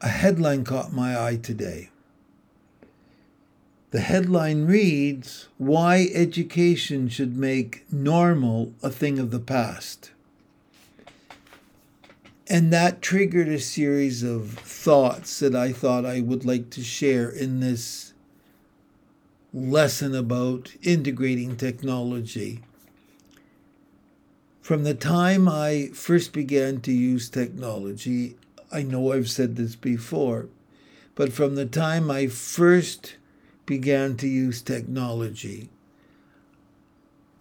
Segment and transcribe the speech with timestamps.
[0.00, 1.90] a headline caught my eye today.
[3.90, 10.12] The headline reads Why Education Should Make Normal a Thing of the Past.
[12.48, 17.28] And that triggered a series of thoughts that I thought I would like to share
[17.28, 18.12] in this
[19.52, 22.62] lesson about integrating technology.
[24.60, 28.36] From the time I first began to use technology,
[28.72, 30.48] I know I've said this before,
[31.14, 33.16] but from the time I first
[33.66, 35.70] began to use technology,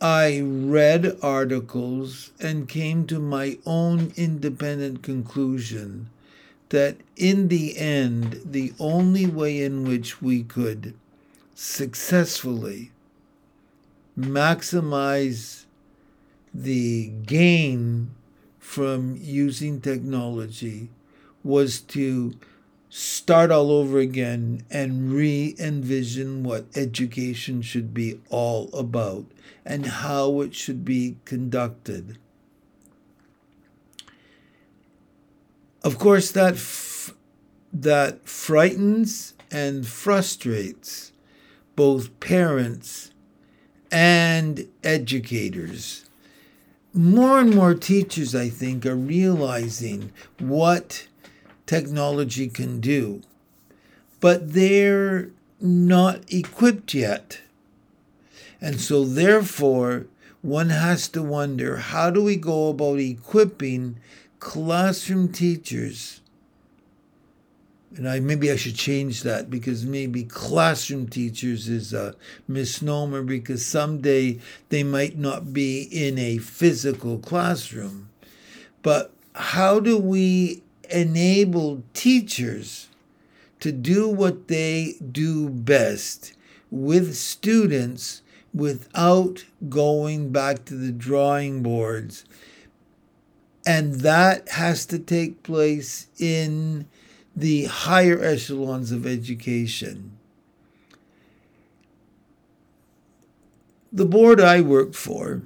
[0.02, 6.10] I read articles and came to my own independent conclusion
[6.70, 10.94] that in the end, the only way in which we could
[11.54, 12.92] successfully
[14.18, 15.66] maximize
[16.54, 18.12] the gain
[18.60, 20.90] from using technology
[21.50, 22.34] was to
[22.90, 29.26] start all over again and re envision what education should be all about
[29.66, 32.18] and how it should be conducted.
[35.84, 37.14] Of course, that, f-
[37.72, 41.12] that frightens and frustrates
[41.76, 43.12] both parents
[43.92, 46.06] and educators.
[46.94, 51.08] More and more teachers, I think, are realizing what
[51.70, 53.22] technology can do,
[54.20, 55.30] but they're
[55.62, 57.42] not equipped yet.
[58.60, 60.08] And so, therefore,
[60.42, 64.00] one has to wonder how do we go about equipping
[64.40, 66.22] classroom teachers?
[67.96, 72.16] And I maybe I should change that because maybe classroom teachers is a
[72.48, 74.40] misnomer because someday
[74.70, 78.10] they might not be in a physical classroom.
[78.82, 82.90] But how do we enabled teachers
[83.60, 86.34] to do what they do best
[86.72, 88.22] with students
[88.54, 92.26] without going back to the drawing boards.
[93.66, 96.88] And that has to take place in
[97.36, 100.18] the higher echelons of education.
[103.92, 105.44] The board I worked for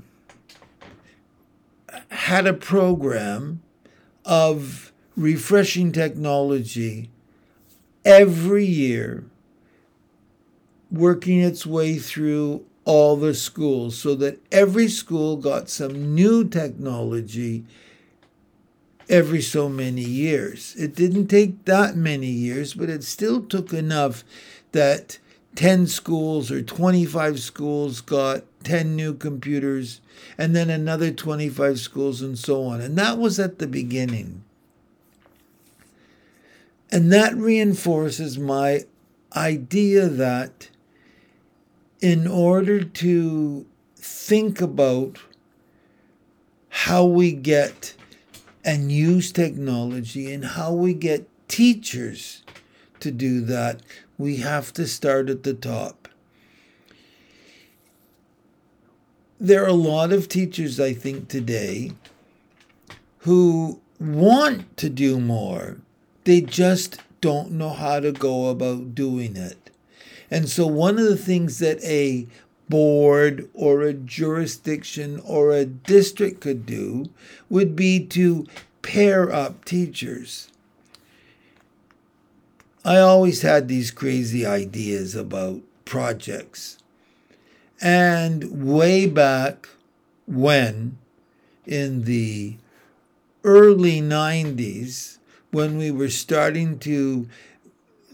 [2.10, 3.62] had a program
[4.26, 7.10] of refreshing technology
[8.06, 9.24] every year,
[10.92, 17.64] working its way through all the schools so that every school got some new technology
[19.10, 20.76] every so many years.
[20.78, 24.24] It didn't take that many years, but it still took enough
[24.72, 25.20] that
[25.56, 30.02] 10 schools or 25 schools got 10 new computers,
[30.38, 32.82] and then another 25 schools, and so on.
[32.82, 34.43] And that was at the beginning.
[36.94, 38.82] And that reinforces my
[39.36, 40.70] idea that
[42.02, 43.66] in order to
[43.96, 45.18] think about
[46.70, 47.96] how we get
[48.64, 52.44] and use technology and how we get teachers
[53.00, 53.82] to do that,
[54.20, 56.08] we have to start at the top.
[59.40, 61.94] There are a lot of teachers, I think, today
[63.22, 65.78] who want to do more
[66.24, 69.70] they just don't know how to go about doing it.
[70.30, 72.28] And so, one of the things that a
[72.70, 77.10] board or a jurisdiction or a district could do
[77.50, 78.48] would be to
[78.82, 80.50] pair up teachers.
[82.86, 86.78] I always had these crazy ideas about projects.
[87.82, 89.70] And way back
[90.26, 90.98] when,
[91.66, 92.58] in the
[93.44, 95.18] early 90s,
[95.54, 97.28] when we were starting to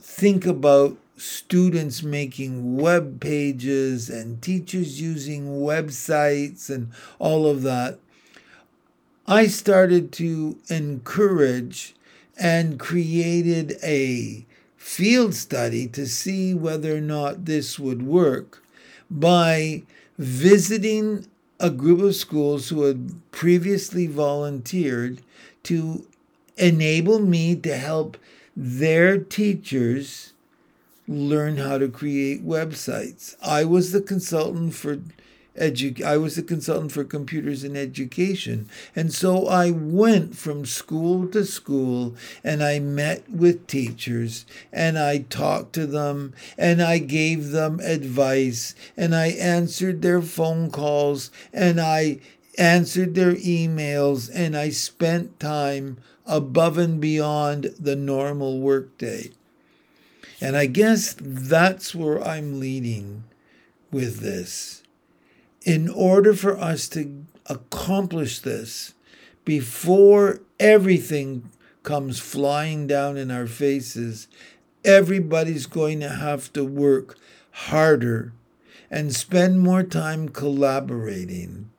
[0.01, 7.97] think about students making web pages and teachers using websites and all of that,
[9.25, 11.95] I started to encourage
[12.37, 14.45] and created a
[14.75, 18.61] field study to see whether or not this would work
[19.09, 19.83] by
[20.17, 21.25] visiting
[21.57, 25.21] a group of schools who had previously volunteered
[25.63, 26.05] to
[26.59, 28.17] enable me to help
[28.55, 30.33] their teachers
[31.07, 33.35] learn how to create websites.
[33.41, 34.99] I was the consultant for
[35.59, 38.69] edu- I was the consultant for computers in education.
[38.95, 45.19] And so I went from school to school and I met with teachers and I
[45.19, 51.79] talked to them and I gave them advice and I answered their phone calls and
[51.81, 52.19] I
[52.59, 55.97] answered their emails, and I spent time
[56.29, 59.31] above and beyond the normal workday.
[60.39, 63.25] And I guess that's where I'm leading
[63.91, 64.83] with this.
[65.65, 68.93] In order for us to accomplish this,
[69.43, 71.49] before everything
[71.83, 74.27] comes flying down in our faces,
[74.85, 77.17] everybody's going to have to work
[77.51, 78.31] harder
[78.91, 81.71] and spend more time collaborating.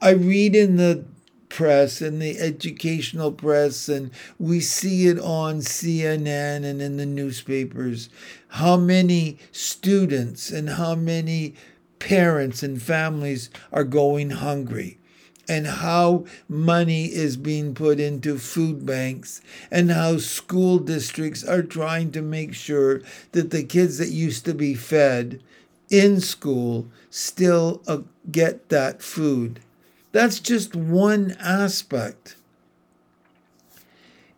[0.00, 1.04] I read in the
[1.52, 8.08] press and the educational press, and we see it on CNN and in the newspapers.
[8.48, 11.54] How many students and how many
[11.98, 14.98] parents and families are going hungry?
[15.46, 19.42] And how money is being put into food banks?
[19.70, 23.02] And how school districts are trying to make sure
[23.32, 25.42] that the kids that used to be fed
[25.90, 27.98] in school still uh,
[28.30, 29.60] get that food.
[30.12, 32.36] That's just one aspect.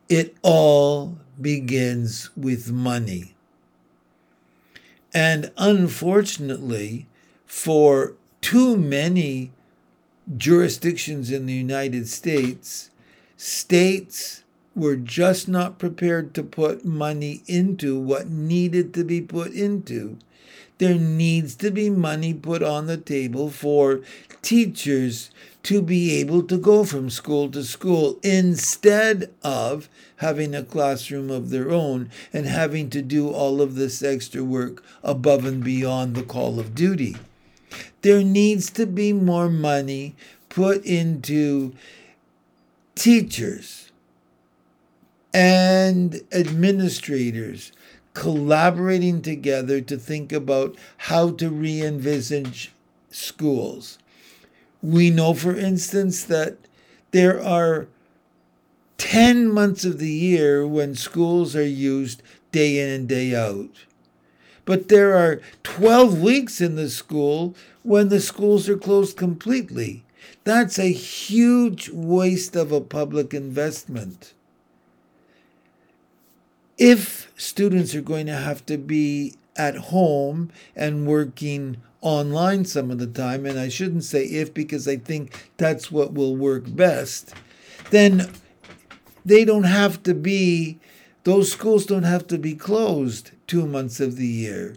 [0.08, 3.34] It all begins with money.
[5.12, 7.06] And unfortunately,
[7.46, 9.52] for too many
[10.36, 12.90] jurisdictions in the United States,
[13.36, 14.42] states
[14.74, 20.18] were just not prepared to put money into what needed to be put into.
[20.78, 24.00] There needs to be money put on the table for
[24.42, 25.30] teachers
[25.62, 31.50] to be able to go from school to school instead of having a classroom of
[31.50, 36.22] their own and having to do all of this extra work above and beyond the
[36.22, 37.16] call of duty.
[38.02, 40.14] There needs to be more money
[40.50, 41.72] put into
[42.94, 43.90] teachers
[45.32, 47.72] and administrators
[48.14, 52.72] collaborating together to think about how to re envisage
[53.10, 53.98] schools.
[54.82, 56.56] We know, for instance, that
[57.10, 57.88] there are
[58.98, 62.22] 10 months of the year when schools are used
[62.52, 63.84] day in and day out.
[64.64, 70.04] But there are 12 weeks in the school when the schools are closed completely.
[70.44, 74.32] That's a huge waste of a public investment.
[76.76, 82.98] If students are going to have to be at home and working online some of
[82.98, 87.32] the time, and I shouldn't say if because I think that's what will work best,
[87.90, 88.30] then
[89.24, 90.78] they don't have to be,
[91.22, 94.74] those schools don't have to be closed two months of the year.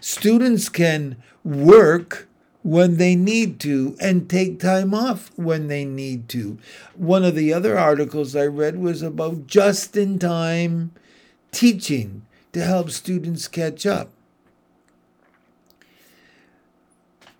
[0.00, 2.28] Students can work
[2.62, 6.58] when they need to and take time off when they need to.
[6.94, 10.92] One of the other articles I read was about just in time
[11.56, 14.10] teaching to help students catch up.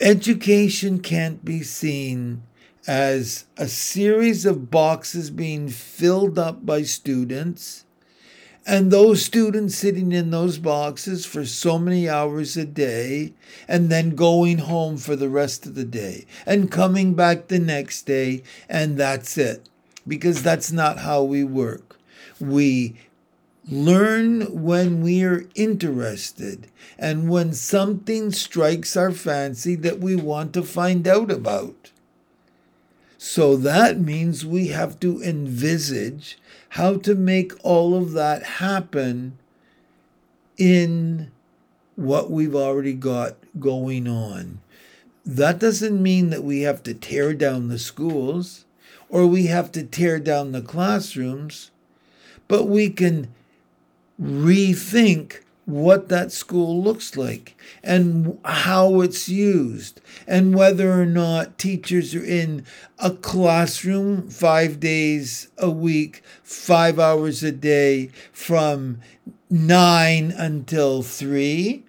[0.00, 2.42] Education can't be seen
[2.86, 7.84] as a series of boxes being filled up by students,
[8.66, 13.34] and those students sitting in those boxes for so many hours a day,
[13.68, 18.06] and then going home for the rest of the day, and coming back the next
[18.06, 19.68] day, and that's it.
[20.08, 21.98] Because that's not how we work.
[22.40, 22.96] We
[23.68, 26.68] Learn when we're interested
[26.98, 31.90] and when something strikes our fancy that we want to find out about.
[33.18, 36.38] So that means we have to envisage
[36.70, 39.36] how to make all of that happen
[40.56, 41.32] in
[41.96, 44.60] what we've already got going on.
[45.24, 48.64] That doesn't mean that we have to tear down the schools
[49.08, 51.72] or we have to tear down the classrooms,
[52.46, 53.28] but we can
[54.20, 62.14] rethink what that school looks like and how it's used and whether or not teachers
[62.14, 62.64] are in
[63.00, 69.00] a classroom five days a week, five hours a day from
[69.50, 71.82] nine until three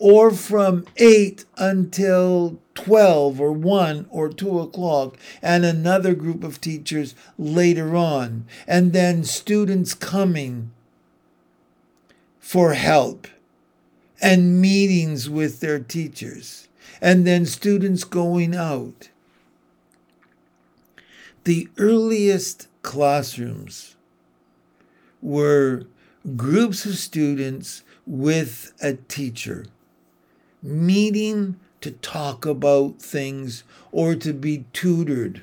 [0.00, 7.14] or from eight until 12 or 1 or 2 o'clock, and another group of teachers
[7.38, 10.70] later on, and then students coming
[12.50, 13.28] for help
[14.20, 16.66] and meetings with their teachers,
[17.00, 19.08] and then students going out.
[21.44, 23.94] The earliest classrooms
[25.22, 25.84] were
[26.36, 29.66] groups of students with a teacher
[30.60, 35.42] meeting to talk about things or to be tutored.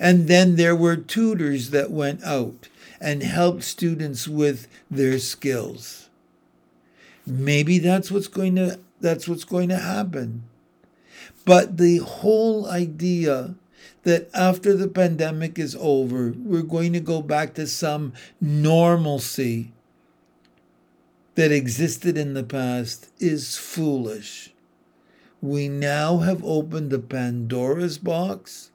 [0.00, 2.68] And then there were tutors that went out
[3.00, 6.07] and helped students with their skills.
[7.28, 10.44] Maybe that's what's going to that's what's going to happen.
[11.44, 13.54] But the whole idea
[14.02, 19.72] that after the pandemic is over, we're going to go back to some normalcy
[21.34, 24.52] that existed in the past is foolish.
[25.40, 28.70] We now have opened the Pandora's box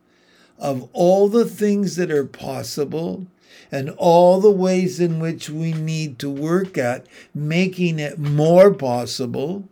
[0.63, 3.27] of all the things that are possible
[3.70, 7.05] and all the ways in which we need to work at
[7.36, 9.67] making it more possible.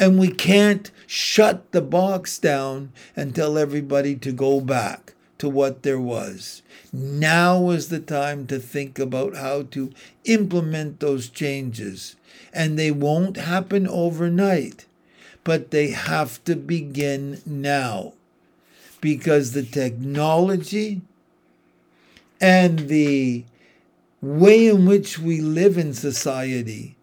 [0.00, 5.84] And we can't shut the box down and tell everybody to go back to what
[5.84, 6.62] there was.
[6.92, 9.92] Now is the time to think about how to
[10.24, 12.16] implement those changes.
[12.52, 14.86] And they won't happen overnight,
[15.44, 18.14] but they have to begin now
[19.00, 21.00] because the technology
[22.40, 23.44] and the
[24.20, 26.96] way in which we live in society,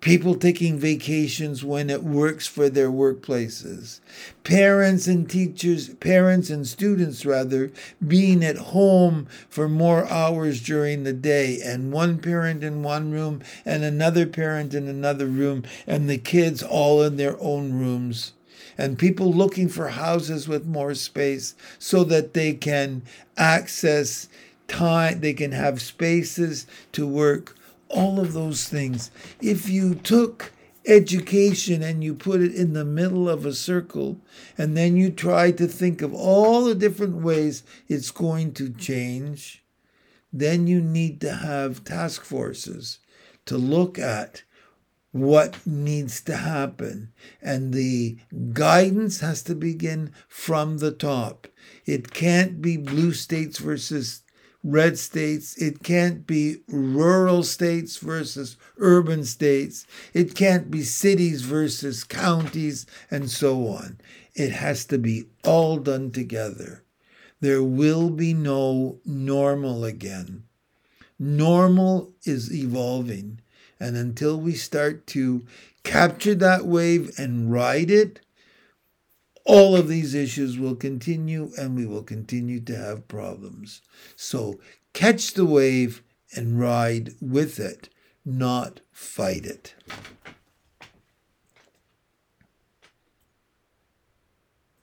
[0.00, 4.00] people taking vacations when it works for their workplaces,
[4.44, 7.72] parents and teachers, parents and students rather,
[8.06, 13.40] being at home for more hours during the day, and one parent in one room
[13.64, 18.32] and another parent in another room, and the kids all in their own rooms
[18.76, 23.02] and people looking for houses with more space so that they can
[23.36, 24.28] access
[24.68, 27.56] time, they can have spaces to work,
[27.88, 29.10] all of those things.
[29.40, 30.52] If you took
[30.86, 34.20] education and you put it in the middle of a circle,
[34.58, 39.62] and then you try to think of all the different ways it's going to change,
[40.32, 42.98] then you need to have task forces
[43.46, 44.42] to look at
[45.14, 47.12] what needs to happen.
[47.40, 48.18] And the
[48.52, 51.46] guidance has to begin from the top.
[51.86, 54.24] It can't be blue states versus
[54.64, 55.56] red states.
[55.56, 59.86] It can't be rural states versus urban states.
[60.12, 64.00] It can't be cities versus counties and so on.
[64.34, 66.82] It has to be all done together.
[67.40, 70.42] There will be no normal again.
[71.20, 73.38] Normal is evolving.
[73.78, 75.44] And until we start to
[75.82, 78.20] capture that wave and ride it,
[79.44, 83.82] all of these issues will continue and we will continue to have problems.
[84.16, 84.58] So
[84.92, 86.02] catch the wave
[86.34, 87.88] and ride with it,
[88.24, 89.74] not fight it.